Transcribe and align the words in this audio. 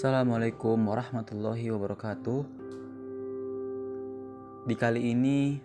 Assalamualaikum 0.00 0.80
warahmatullahi 0.88 1.68
wabarakatuh. 1.76 2.40
Di 4.64 4.72
kali 4.72 5.12
ini, 5.12 5.60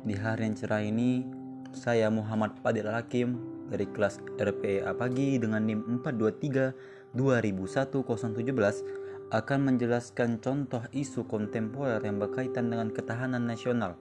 di 0.00 0.16
hari 0.16 0.48
yang 0.48 0.56
cerah 0.56 0.80
ini, 0.80 1.28
saya 1.76 2.08
Muhammad 2.08 2.56
Fadil 2.64 2.88
Hakim 2.88 3.36
dari 3.68 3.84
kelas 3.84 4.16
RPA 4.40 4.96
Pagi 4.96 5.36
dengan 5.36 5.68
NIM 5.68 6.00
423 6.00 7.12
2001 7.12 9.28
akan 9.28 9.58
menjelaskan 9.60 10.40
contoh 10.40 10.80
isu 10.96 11.28
kontemporer 11.28 12.00
yang 12.00 12.16
berkaitan 12.16 12.72
dengan 12.72 12.88
ketahanan 12.88 13.44
nasional. 13.44 14.00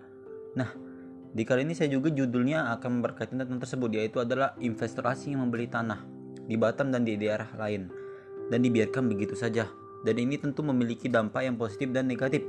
Nah, 0.56 0.72
di 1.36 1.44
kali 1.44 1.68
ini 1.68 1.76
saya 1.76 1.92
juga 1.92 2.08
judulnya 2.08 2.72
akan 2.80 3.04
berkaitan 3.04 3.44
tentang 3.44 3.60
tersebut 3.60 3.92
yaitu 3.92 4.24
adalah 4.24 4.56
yang 4.64 5.44
membeli 5.44 5.68
tanah 5.68 6.08
di 6.48 6.56
Batam 6.56 6.96
dan 6.96 7.04
di 7.04 7.20
daerah 7.20 7.52
lain 7.60 7.99
dan 8.50 8.66
dibiarkan 8.66 9.06
begitu 9.08 9.38
saja. 9.38 9.70
Dan 10.02 10.16
ini 10.18 10.36
tentu 10.42 10.66
memiliki 10.66 11.08
dampak 11.08 11.46
yang 11.46 11.56
positif 11.56 11.94
dan 11.94 12.10
negatif. 12.10 12.44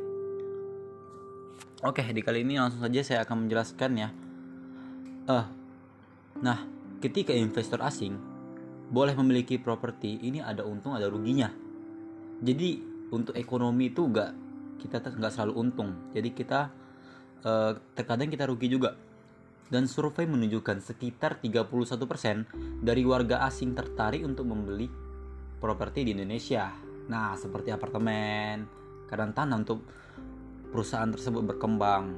Oke, 1.81 2.05
di 2.05 2.21
kali 2.21 2.45
ini 2.45 2.61
langsung 2.61 2.85
saja 2.85 3.01
saya 3.01 3.21
akan 3.25 3.47
menjelaskan 3.47 3.91
ya. 3.97 4.09
Uh, 5.29 5.47
nah, 6.45 6.65
ketika 7.01 7.33
investor 7.33 7.81
asing 7.81 8.17
boleh 8.91 9.17
memiliki 9.17 9.57
properti, 9.57 10.21
ini 10.21 10.45
ada 10.45 10.65
untung 10.67 10.93
ada 10.93 11.09
ruginya. 11.09 11.49
Jadi 12.41 12.85
untuk 13.13 13.37
ekonomi 13.37 13.93
itu 13.93 14.05
enggak 14.07 14.33
kita 14.81 15.01
nggak 15.01 15.33
selalu 15.33 15.55
untung. 15.57 15.91
Jadi 16.17 16.29
kita 16.33 16.73
uh, 17.45 17.73
terkadang 17.97 18.33
kita 18.33 18.49
rugi 18.49 18.69
juga. 18.73 18.97
Dan 19.71 19.87
survei 19.87 20.27
menunjukkan 20.27 20.83
sekitar 20.83 21.39
31% 21.39 22.83
dari 22.83 23.07
warga 23.07 23.47
asing 23.47 23.71
tertarik 23.79 24.27
untuk 24.27 24.51
membeli 24.51 25.10
properti 25.61 26.09
di 26.09 26.17
Indonesia. 26.17 26.73
Nah, 27.13 27.37
seperti 27.37 27.69
apartemen, 27.71 28.65
kadang 29.07 29.37
tanah 29.37 29.61
untuk 29.61 29.85
perusahaan 30.73 31.13
tersebut 31.13 31.45
berkembang. 31.45 32.17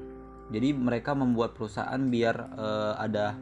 Jadi 0.55 0.71
mereka 0.77 1.19
membuat 1.19 1.59
perusahaan 1.59 1.99
biar 1.99 2.37
uh, 2.55 2.95
ada 2.97 3.35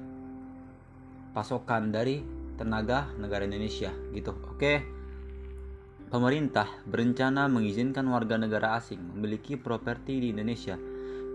pasokan 1.37 1.93
dari 1.93 2.25
tenaga 2.57 3.13
negara 3.21 3.45
Indonesia 3.45 3.93
gitu. 4.17 4.33
Oke. 4.51 4.99
Pemerintah 6.11 6.67
berencana 6.91 7.47
mengizinkan 7.47 8.03
warga 8.11 8.35
negara 8.35 8.75
asing 8.75 8.99
memiliki 9.15 9.55
properti 9.55 10.19
di 10.19 10.35
Indonesia. 10.35 10.75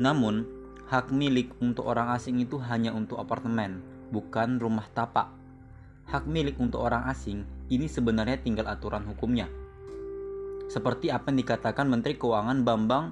Namun, 0.04 0.44
hak 0.92 1.16
milik 1.16 1.56
untuk 1.64 1.88
orang 1.88 2.12
asing 2.12 2.44
itu 2.44 2.60
hanya 2.60 2.92
untuk 2.92 3.24
apartemen, 3.24 3.80
bukan 4.12 4.60
rumah 4.60 4.84
tapak. 4.92 5.32
Hak 6.12 6.28
milik 6.28 6.60
untuk 6.60 6.84
orang 6.84 7.08
asing 7.08 7.48
ini 7.70 7.90
sebenarnya 7.90 8.38
tinggal 8.42 8.70
aturan 8.70 9.06
hukumnya. 9.10 9.50
Seperti 10.70 11.14
apa 11.14 11.30
yang 11.30 11.42
dikatakan 11.46 11.86
Menteri 11.86 12.18
Keuangan 12.18 12.66
Bambang 12.66 13.06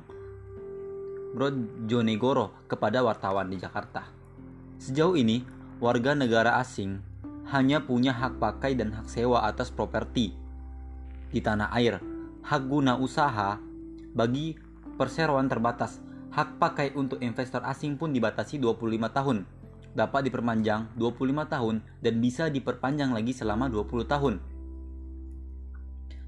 Brojonegoro 1.33 2.69
kepada 2.69 3.01
wartawan 3.01 3.49
di 3.49 3.57
Jakarta. 3.57 4.05
Sejauh 4.77 5.17
ini, 5.17 5.41
warga 5.81 6.13
negara 6.13 6.61
asing 6.61 7.01
hanya 7.49 7.83
punya 7.83 8.13
hak 8.13 8.39
pakai 8.39 8.77
dan 8.77 8.93
hak 8.93 9.09
sewa 9.09 9.45
atas 9.45 9.73
properti 9.73 10.33
di 11.33 11.39
tanah 11.41 11.73
air. 11.73 12.01
Hak 12.45 12.69
guna 12.69 12.97
usaha 12.97 13.57
bagi 14.13 14.57
perseroan 14.97 15.49
terbatas. 15.49 15.97
Hak 16.33 16.57
pakai 16.57 16.97
untuk 16.97 17.21
investor 17.21 17.61
asing 17.61 17.97
pun 17.97 18.09
dibatasi 18.09 18.57
25 18.57 19.09
tahun 19.13 19.37
dapat 19.93 20.29
diperpanjang 20.29 20.97
25 20.97 21.53
tahun 21.53 21.75
dan 22.01 22.13
bisa 22.19 22.49
diperpanjang 22.49 23.13
lagi 23.13 23.33
selama 23.33 23.69
20 23.69 24.09
tahun. 24.09 24.35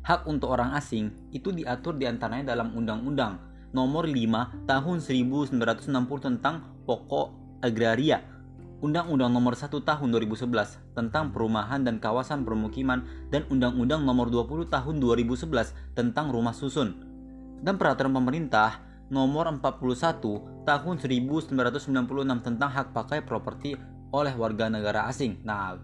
Hak 0.05 0.29
untuk 0.29 0.53
orang 0.53 0.77
asing 0.77 1.09
itu 1.33 1.49
diatur 1.49 1.97
di 1.97 2.05
antaranya 2.05 2.53
dalam 2.53 2.77
Undang-Undang 2.77 3.41
Nomor 3.73 4.05
5 4.05 4.69
Tahun 4.69 4.97
1960 5.01 5.57
tentang 6.21 6.61
Pokok 6.85 7.59
Agraria, 7.65 8.21
Undang-Undang 8.85 9.33
Nomor 9.33 9.57
1 9.57 9.73
Tahun 9.73 10.07
2011 10.13 10.93
tentang 10.93 11.33
Perumahan 11.33 11.81
dan 11.81 11.97
Kawasan 11.97 12.45
Permukiman 12.45 13.01
dan 13.33 13.49
Undang-Undang 13.49 14.05
Nomor 14.05 14.29
20 14.29 14.69
Tahun 14.69 14.95
2011 15.01 15.97
tentang 15.97 16.29
Rumah 16.29 16.53
Susun. 16.53 16.93
Dan 17.65 17.81
peraturan 17.81 18.13
pemerintah 18.13 18.84
nomor 19.09 19.45
41 19.49 20.65
tahun 20.65 20.95
1996 20.97 21.53
tentang 22.41 22.69
hak 22.73 22.87
pakai 22.93 23.21
properti 23.21 23.77
oleh 24.09 24.33
warga 24.33 24.71
negara 24.71 25.05
asing. 25.11 25.43
Nah, 25.45 25.77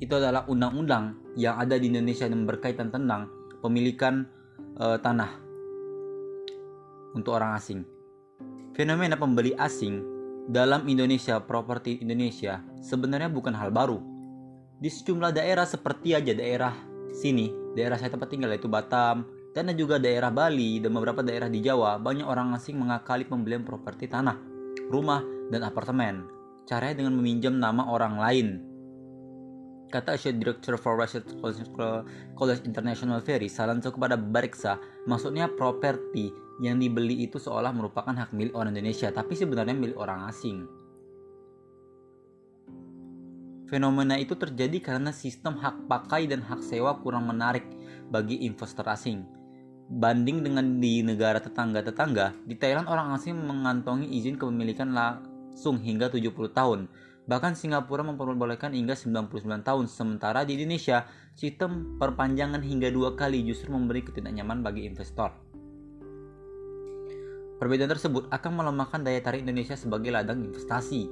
itu 0.00 0.12
adalah 0.16 0.44
undang-undang 0.48 1.36
yang 1.36 1.56
ada 1.60 1.76
di 1.76 1.88
Indonesia 1.88 2.24
yang 2.28 2.44
berkaitan 2.44 2.88
tentang 2.88 3.28
pemilikan 3.60 4.24
e, 4.76 4.96
tanah 5.00 5.30
untuk 7.16 7.36
orang 7.36 7.56
asing. 7.56 7.84
Fenomena 8.72 9.16
pembeli 9.20 9.52
asing 9.56 10.00
dalam 10.48 10.88
Indonesia, 10.88 11.38
properti 11.44 12.00
Indonesia 12.00 12.64
sebenarnya 12.80 13.28
bukan 13.28 13.52
hal 13.54 13.70
baru. 13.70 14.00
Di 14.80 14.88
sejumlah 14.88 15.36
daerah 15.36 15.68
seperti 15.68 16.16
aja 16.16 16.32
daerah 16.32 16.72
sini, 17.12 17.52
daerah 17.76 18.00
saya 18.00 18.16
tempat 18.16 18.32
tinggal 18.32 18.48
yaitu 18.56 18.66
Batam, 18.72 19.28
dan 19.50 19.74
juga 19.74 19.98
daerah 19.98 20.30
Bali 20.30 20.78
dan 20.78 20.94
beberapa 20.94 21.26
daerah 21.26 21.50
di 21.50 21.58
Jawa, 21.58 21.98
banyak 21.98 22.22
orang 22.22 22.54
asing 22.54 22.78
mengakali 22.78 23.26
pembelian 23.26 23.66
properti 23.66 24.06
tanah, 24.06 24.38
rumah, 24.86 25.26
dan 25.50 25.66
apartemen. 25.66 26.30
Caranya 26.70 27.02
dengan 27.02 27.18
meminjam 27.18 27.58
nama 27.58 27.90
orang 27.90 28.14
lain. 28.22 28.48
Kata 29.90 30.14
Associate 30.14 30.38
Director 30.38 30.78
for 30.78 30.94
Research 30.94 31.26
College 32.38 32.62
International 32.62 33.18
Ferry, 33.18 33.50
Salanso 33.50 33.90
kepada 33.90 34.14
Bariksa, 34.14 34.78
maksudnya 35.10 35.50
properti 35.50 36.30
yang 36.62 36.78
dibeli 36.78 37.26
itu 37.26 37.42
seolah 37.42 37.74
merupakan 37.74 38.14
hak 38.14 38.30
milik 38.30 38.54
orang 38.54 38.70
Indonesia, 38.70 39.10
tapi 39.10 39.34
sebenarnya 39.34 39.74
milik 39.74 39.98
orang 39.98 40.30
asing. 40.30 40.62
Fenomena 43.66 44.14
itu 44.14 44.38
terjadi 44.38 44.78
karena 44.78 45.10
sistem 45.10 45.58
hak 45.58 45.90
pakai 45.90 46.30
dan 46.30 46.46
hak 46.46 46.62
sewa 46.62 46.94
kurang 47.02 47.26
menarik 47.26 47.66
bagi 48.14 48.46
investor 48.46 48.86
asing 48.86 49.39
banding 49.90 50.46
dengan 50.46 50.78
di 50.78 51.02
negara 51.02 51.42
tetangga-tetangga, 51.42 52.46
di 52.46 52.54
Thailand 52.54 52.86
orang 52.86 53.10
asing 53.18 53.34
mengantongi 53.34 54.06
izin 54.06 54.38
kepemilikan 54.38 54.94
langsung 54.94 55.82
hingga 55.82 56.06
70 56.06 56.30
tahun. 56.54 56.86
Bahkan 57.26 57.58
Singapura 57.58 58.06
memperbolehkan 58.06 58.70
hingga 58.70 58.94
99 58.94 59.66
tahun, 59.66 59.84
sementara 59.90 60.46
di 60.46 60.54
Indonesia, 60.54 61.10
sistem 61.34 61.98
perpanjangan 61.98 62.62
hingga 62.62 62.90
dua 62.94 63.18
kali 63.18 63.42
justru 63.42 63.74
memberi 63.74 64.06
ketidaknyaman 64.06 64.62
bagi 64.62 64.86
investor. 64.86 65.34
Perbedaan 67.58 67.92
tersebut 67.92 68.30
akan 68.32 68.52
melemahkan 68.56 69.04
daya 69.04 69.20
tarik 69.20 69.44
Indonesia 69.44 69.76
sebagai 69.76 70.08
ladang 70.14 70.40
investasi. 70.40 71.10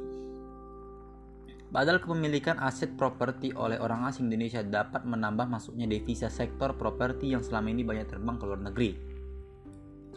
Padahal 1.68 2.00
kepemilikan 2.00 2.56
aset 2.64 2.96
properti 2.96 3.52
oleh 3.52 3.76
orang 3.76 4.08
asing 4.08 4.32
Indonesia 4.32 4.64
dapat 4.64 5.04
menambah 5.04 5.52
masuknya 5.52 5.84
devisa 5.84 6.32
sektor 6.32 6.72
properti 6.72 7.36
yang 7.36 7.44
selama 7.44 7.68
ini 7.68 7.84
banyak 7.84 8.08
terbang 8.08 8.40
ke 8.40 8.44
luar 8.48 8.60
negeri. 8.64 8.90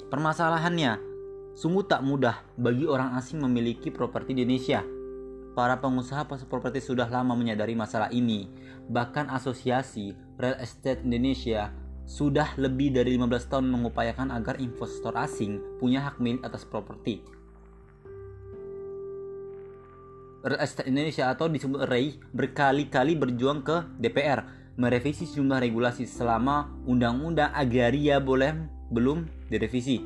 Permasalahannya, 0.08 0.96
sungguh 1.60 1.84
tak 1.92 2.08
mudah 2.08 2.40
bagi 2.56 2.88
orang 2.88 3.20
asing 3.20 3.44
memiliki 3.44 3.92
properti 3.92 4.32
di 4.32 4.48
Indonesia. 4.48 4.80
Para 5.52 5.76
pengusaha 5.84 6.24
pasar 6.24 6.48
properti 6.48 6.80
sudah 6.80 7.12
lama 7.12 7.36
menyadari 7.36 7.76
masalah 7.76 8.08
ini. 8.16 8.48
Bahkan 8.88 9.28
asosiasi 9.28 10.16
Real 10.40 10.56
Estate 10.64 11.04
Indonesia 11.04 11.76
sudah 12.08 12.56
lebih 12.56 12.96
dari 12.96 13.20
15 13.20 13.52
tahun 13.52 13.68
mengupayakan 13.68 14.32
agar 14.32 14.56
investor 14.64 15.12
asing 15.20 15.60
punya 15.84 16.00
hak 16.00 16.24
milik 16.24 16.48
atas 16.48 16.64
properti 16.64 17.41
Indonesia 20.90 21.30
atau 21.30 21.46
disebut 21.46 21.86
REI 21.86 22.18
berkali-kali 22.34 23.14
berjuang 23.14 23.62
ke 23.62 23.86
DPR 24.02 24.42
merevisi 24.80 25.30
sejumlah 25.30 25.62
regulasi 25.62 26.10
selama 26.10 26.74
Undang-Undang 26.90 27.54
Agraria 27.54 28.18
boleh 28.18 28.56
belum 28.90 29.30
direvisi. 29.54 30.02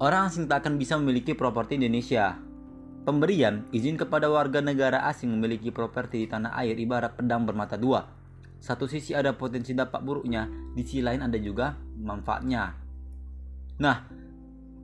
Orang 0.00 0.32
asing 0.32 0.48
tak 0.48 0.64
akan 0.64 0.80
bisa 0.80 0.96
memiliki 0.96 1.36
properti 1.36 1.76
Indonesia. 1.78 2.40
Pemberian 3.06 3.68
izin 3.70 4.00
kepada 4.00 4.28
warga 4.32 4.58
negara 4.64 5.06
asing 5.06 5.30
memiliki 5.30 5.70
properti 5.70 6.24
di 6.24 6.28
tanah 6.28 6.56
air 6.56 6.76
ibarat 6.76 7.16
pedang 7.16 7.44
bermata 7.46 7.76
dua. 7.76 8.08
Satu 8.60 8.84
sisi 8.84 9.16
ada 9.16 9.32
potensi 9.32 9.72
dampak 9.72 10.04
buruknya, 10.04 10.44
di 10.76 10.84
sisi 10.84 11.00
lain 11.00 11.24
ada 11.24 11.38
juga 11.40 11.76
manfaatnya. 11.96 12.76
Nah, 13.80 13.96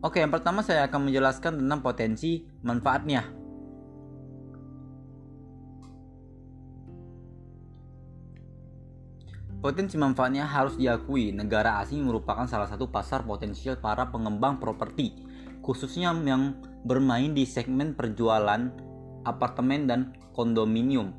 oke 0.00 0.16
yang 0.16 0.32
pertama 0.32 0.64
saya 0.64 0.88
akan 0.88 1.12
menjelaskan 1.12 1.60
tentang 1.60 1.80
potensi 1.84 2.40
manfaatnya. 2.64 3.45
Potensi 9.56 9.96
manfaatnya 9.96 10.44
harus 10.44 10.76
diakui, 10.76 11.32
negara 11.32 11.80
asing 11.80 12.04
merupakan 12.04 12.44
salah 12.44 12.68
satu 12.68 12.92
pasar 12.92 13.24
potensial 13.24 13.80
para 13.80 14.12
pengembang 14.12 14.60
properti, 14.60 15.16
khususnya 15.64 16.12
yang 16.12 16.60
bermain 16.84 17.32
di 17.32 17.48
segmen 17.48 17.96
perjualan 17.96 18.68
apartemen 19.24 19.88
dan 19.88 20.00
kondominium. 20.36 21.10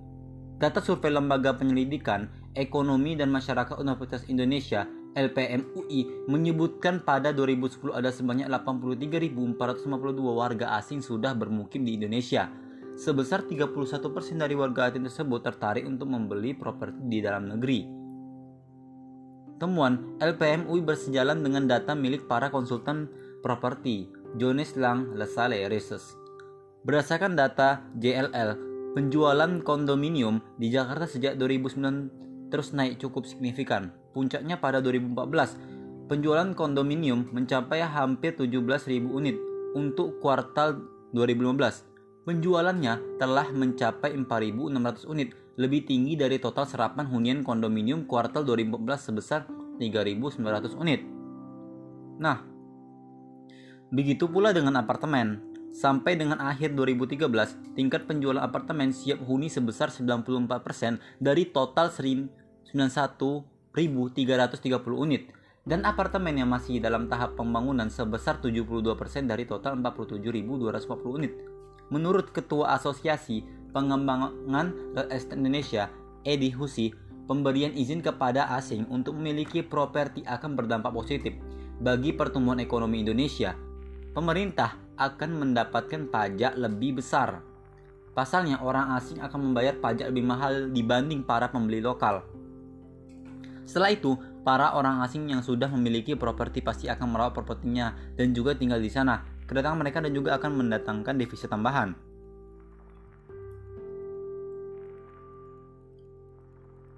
Data 0.57 0.81
survei 0.81 1.13
Lembaga 1.13 1.53
Penyelidikan 1.53 2.29
Ekonomi 2.57 3.13
dan 3.13 3.29
Masyarakat 3.29 3.77
Universitas 3.77 4.25
Indonesia 4.25 4.89
LPM 5.17 5.73
UI 5.73 6.29
menyebutkan 6.29 7.01
pada 7.01 7.33
2010 7.33 7.89
ada 7.93 8.13
sebanyak 8.13 8.45
83.452 8.49 9.49
warga 10.29 10.77
asing 10.77 11.01
sudah 11.01 11.33
bermukim 11.33 11.81
di 11.81 11.97
Indonesia. 11.97 12.49
Sebesar 12.97 13.45
31% 13.45 13.73
dari 14.41 14.57
warga 14.57 14.89
asing 14.89 15.05
tersebut 15.05 15.41
tertarik 15.45 15.85
untuk 15.85 16.09
membeli 16.09 16.57
properti 16.57 17.01
di 17.05 17.21
dalam 17.21 17.49
negeri. 17.49 17.96
Temuan 19.57 20.17
LPM 20.21 20.69
UI 20.69 20.85
bersejalan 20.85 21.41
dengan 21.41 21.65
data 21.65 21.97
milik 21.97 22.29
para 22.29 22.53
konsultan 22.53 23.09
properti 23.41 24.09
Jones 24.37 24.77
Lang 24.77 25.17
Lesale 25.17 25.65
Research. 25.65 26.13
Berdasarkan 26.85 27.33
data 27.33 27.81
JLL, 27.97 28.53
penjualan 28.93 29.61
kondominium 29.65 30.39
di 30.61 30.69
Jakarta 30.69 31.09
sejak 31.09 31.35
2009 31.41 32.47
terus 32.47 32.71
naik 32.71 33.01
cukup 33.01 33.27
signifikan 33.27 33.91
Puncaknya 34.17 34.57
pada 34.57 34.81
2014, 34.81 36.09
penjualan 36.09 36.49
kondominium 36.57 37.29
mencapai 37.29 37.85
hampir 37.85 38.33
17.000 38.33 39.13
unit 39.13 39.37
untuk 39.77 40.17
kuartal 40.25 40.81
2015. 41.13 42.25
Penjualannya 42.25 43.21
telah 43.21 43.45
mencapai 43.53 44.17
4.600 44.17 45.05
unit, 45.05 45.37
lebih 45.57 45.89
tinggi 45.89 46.13
dari 46.13 46.37
total 46.37 46.69
serapan 46.69 47.09
hunian 47.09 47.41
kondominium 47.41 48.05
kuartal 48.05 48.45
2014 48.45 49.09
sebesar 49.11 49.39
3.900 49.81 50.77
unit. 50.77 51.01
Nah, 52.21 52.45
begitu 53.89 54.29
pula 54.29 54.53
dengan 54.53 54.77
apartemen. 54.77 55.43
Sampai 55.77 56.17
dengan 56.17 56.41
akhir 56.41 56.73
2013, 56.73 57.77
tingkat 57.77 58.09
penjualan 58.09 58.41
apartemen 58.41 58.89
siap 58.89 59.21
huni 59.21 59.45
sebesar 59.45 59.93
94% 59.93 60.97
dari 61.21 61.53
total 61.53 61.93
91 61.93 62.73
1.330 63.77 64.73
unit 64.97 65.29
dan 65.67 65.85
apartemen 65.85 66.33
yang 66.33 66.49
masih 66.49 66.81
dalam 66.81 67.05
tahap 67.05 67.37
pembangunan 67.37 67.91
sebesar 67.93 68.41
72% 68.41 69.29
dari 69.29 69.45
total 69.45 69.77
47.240 69.77 71.17
unit. 71.21 71.33
Menurut 71.93 72.33
Ketua 72.33 72.73
Asosiasi 72.73 73.45
Pengembangan 73.77 74.73
Real 74.97 75.05
Estate 75.13 75.37
Indonesia, 75.37 75.85
Edi 76.25 76.49
Husi, 76.49 76.89
pemberian 77.29 77.77
izin 77.77 78.01
kepada 78.01 78.49
asing 78.57 78.89
untuk 78.89 79.13
memiliki 79.21 79.61
properti 79.61 80.25
akan 80.25 80.57
berdampak 80.57 80.89
positif 80.89 81.37
bagi 81.77 82.09
pertumbuhan 82.09 82.57
ekonomi 82.57 83.05
Indonesia. 83.05 83.53
Pemerintah 84.17 84.81
akan 84.97 85.29
mendapatkan 85.45 86.09
pajak 86.09 86.57
lebih 86.57 86.97
besar. 86.97 87.45
Pasalnya, 88.17 88.65
orang 88.65 88.97
asing 88.97 89.21
akan 89.21 89.53
membayar 89.53 89.77
pajak 89.77 90.09
lebih 90.09 90.25
mahal 90.25 90.73
dibanding 90.73 91.21
para 91.21 91.53
pembeli 91.53 91.77
lokal. 91.77 92.25
Setelah 93.69 93.93
itu, 93.93 94.17
para 94.41 94.73
orang 94.73 95.05
asing 95.05 95.29
yang 95.29 95.45
sudah 95.45 95.69
memiliki 95.69 96.17
properti 96.17 96.65
pasti 96.65 96.89
akan 96.89 97.13
merawat 97.13 97.37
propertinya 97.37 97.93
dan 98.17 98.33
juga 98.33 98.57
tinggal 98.57 98.81
di 98.81 98.89
sana. 98.89 99.21
Kedatangan 99.45 99.77
mereka 99.77 100.01
dan 100.01 100.17
juga 100.17 100.33
akan 100.33 100.65
mendatangkan 100.65 101.13
devisa 101.13 101.45
tambahan. 101.45 102.06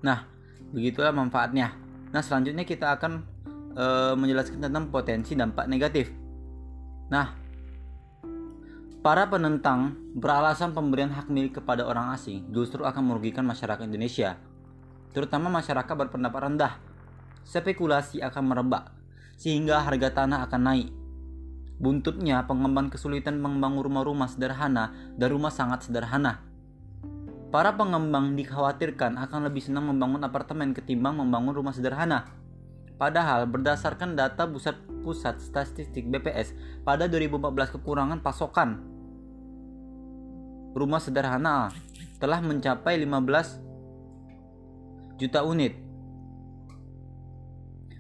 Nah, 0.06 0.26
begitulah 0.72 1.12
manfaatnya. 1.12 1.76
Nah, 2.10 2.22
selanjutnya 2.24 2.66
kita 2.66 2.96
akan 2.98 3.24
e, 3.74 3.86
menjelaskan 4.18 4.64
tentang 4.64 4.90
potensi 4.90 5.36
dampak 5.36 5.66
negatif. 5.70 6.10
Nah, 7.12 7.28
para 9.00 9.28
penentang 9.28 9.96
beralasan 10.16 10.72
pemberian 10.74 11.12
hak 11.14 11.28
milik 11.32 11.62
kepada 11.62 11.86
orang 11.86 12.14
asing 12.14 12.50
justru 12.52 12.84
akan 12.84 13.04
merugikan 13.14 13.46
masyarakat 13.46 13.86
Indonesia 13.86 14.40
terutama 15.14 15.50
masyarakat 15.50 15.90
berpendapat 15.90 16.40
rendah. 16.50 16.74
Spekulasi 17.46 18.22
akan 18.22 18.44
merebak, 18.54 18.94
sehingga 19.40 19.82
harga 19.82 20.24
tanah 20.24 20.46
akan 20.46 20.62
naik. 20.62 20.90
Buntutnya, 21.80 22.44
pengembang 22.44 22.92
kesulitan 22.92 23.40
membangun 23.40 23.88
rumah-rumah 23.88 24.28
sederhana 24.28 24.92
dan 25.16 25.28
rumah 25.32 25.50
sangat 25.50 25.88
sederhana. 25.88 26.44
Para 27.50 27.74
pengembang 27.74 28.38
dikhawatirkan 28.38 29.18
akan 29.18 29.50
lebih 29.50 29.66
senang 29.66 29.90
membangun 29.90 30.22
apartemen 30.22 30.70
ketimbang 30.70 31.18
membangun 31.18 31.58
rumah 31.58 31.74
sederhana. 31.74 32.30
Padahal 33.02 33.50
berdasarkan 33.50 34.14
data 34.14 34.46
pusat 34.46 34.78
pusat 35.02 35.42
statistik 35.42 36.06
BPS 36.14 36.54
pada 36.86 37.10
2014 37.10 37.74
kekurangan 37.80 38.20
pasokan 38.22 38.86
rumah 40.78 41.02
sederhana 41.02 41.74
telah 42.22 42.38
mencapai 42.44 43.02
15 43.02 45.18
juta 45.18 45.42
unit. 45.42 45.74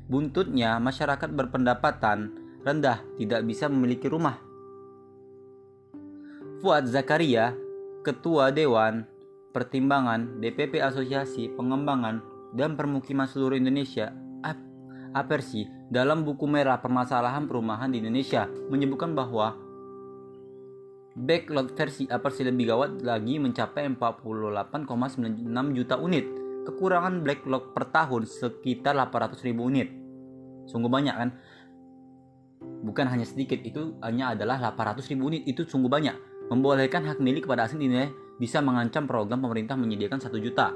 Buntutnya, 0.09 0.81
masyarakat 0.81 1.29
berpendapatan 1.29 2.33
rendah 2.65 3.05
tidak 3.17 3.41
bisa 3.45 3.69
memiliki 3.69 4.09
rumah. 4.09 4.41
Fuad 6.59 6.89
Zakaria, 6.89 7.53
Ketua 8.01 8.49
Dewan 8.49 9.05
Pertimbangan 9.49 10.37
DPP 10.41 10.77
Asosiasi 10.77 11.49
Pengembangan 11.57 12.21
dan 12.53 12.77
Permukiman 12.77 13.25
Seluruh 13.25 13.57
Indonesia 13.57 14.13
Apersi 15.09 15.65
dalam 15.89 16.21
buku 16.21 16.45
merah 16.45 16.77
permasalahan 16.77 17.49
perumahan 17.49 17.89
di 17.89 17.97
Indonesia 17.97 18.45
menyebutkan 18.45 19.17
bahwa 19.17 19.57
backlog 21.17 21.73
versi 21.73 22.05
Apersi 22.05 22.45
lebih 22.45 22.69
gawat 22.69 23.01
lagi 23.01 23.41
mencapai 23.41 23.89
48,96 23.89 25.49
juta 25.73 25.97
unit 25.97 26.25
kekurangan 26.69 27.25
backlog 27.25 27.73
per 27.73 27.89
tahun 27.89 28.29
sekitar 28.29 28.93
800 28.93 29.41
ribu 29.49 29.65
unit. 29.65 29.89
Sungguh 30.69 30.93
banyak 30.93 31.15
kan? 31.17 31.29
Bukan 32.85 33.09
hanya 33.09 33.25
sedikit, 33.25 33.57
itu 33.65 33.97
hanya 34.05 34.37
adalah 34.37 34.61
800 34.61 35.09
ribu 35.09 35.33
unit, 35.33 35.41
itu 35.49 35.65
sungguh 35.65 35.89
banyak. 35.89 36.13
Membolehkan 36.53 37.01
hak 37.09 37.17
milik 37.17 37.49
kepada 37.49 37.65
asing 37.65 37.81
ini 37.81 38.13
bisa 38.39 38.63
mengancam 38.63 39.05
program 39.05 39.43
pemerintah 39.43 39.75
menyediakan 39.75 40.23
1 40.23 40.31
juta. 40.39 40.71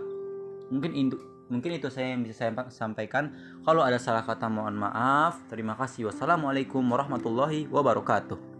Mungkin 0.69 0.91
itu 0.93 1.15
mungkin 1.47 1.75
itu 1.75 1.87
saya 1.87 2.13
yang 2.13 2.21
bisa 2.27 2.45
saya 2.45 2.51
sampaikan. 2.69 3.33
Kalau 3.63 3.81
ada 3.81 3.97
salah 3.97 4.21
kata 4.21 4.51
mohon 4.51 4.75
maaf. 4.77 5.47
Terima 5.47 5.73
kasih. 5.79 6.11
Wassalamualaikum 6.11 6.83
warahmatullahi 6.83 7.71
wabarakatuh. 7.71 8.52